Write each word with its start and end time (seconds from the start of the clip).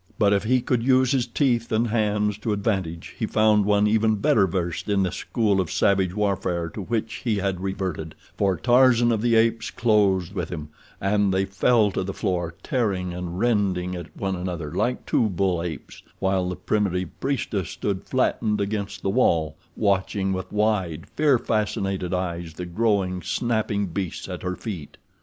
But 0.17 0.33
if 0.33 0.45
he 0.45 0.61
could 0.61 0.81
use 0.81 1.11
his 1.11 1.27
teeth 1.27 1.71
and 1.71 1.85
hands 1.89 2.39
to 2.39 2.53
advantage, 2.53 3.13
he 3.19 3.27
found 3.27 3.65
one 3.65 3.85
even 3.85 4.15
better 4.15 4.47
versed 4.47 4.89
in 4.89 5.03
the 5.03 5.11
school 5.11 5.61
of 5.61 5.69
savage 5.71 6.15
warfare 6.15 6.69
to 6.69 6.81
which 6.81 7.21
he 7.23 7.35
had 7.37 7.59
reverted, 7.61 8.15
for 8.35 8.57
Tarzan 8.57 9.11
of 9.11 9.21
the 9.21 9.35
Apes 9.35 9.69
closed 9.69 10.33
with 10.33 10.49
him, 10.49 10.69
and 10.99 11.31
they 11.31 11.45
fell 11.45 11.91
to 11.91 12.01
the 12.03 12.15
floor 12.15 12.55
tearing 12.63 13.13
and 13.13 13.37
rending 13.37 13.95
at 13.95 14.17
one 14.17 14.35
another 14.35 14.71
like 14.71 15.05
two 15.05 15.29
bull 15.29 15.61
apes; 15.61 16.01
while 16.17 16.49
the 16.49 16.55
primitive 16.55 17.09
priestess 17.19 17.69
stood 17.69 18.03
flattened 18.03 18.59
against 18.59 19.03
the 19.03 19.09
wall, 19.11 19.55
watching 19.75 20.33
with 20.33 20.51
wide, 20.51 21.05
fear 21.15 21.37
fascinated 21.37 22.11
eyes 22.11 22.55
the 22.55 22.65
growling, 22.65 23.21
snapping 23.21 23.85
beasts 23.85 24.27
at 24.27 24.41
her 24.41 24.55
feet. 24.55 24.97